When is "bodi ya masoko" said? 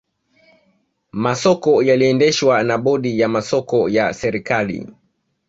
2.77-3.89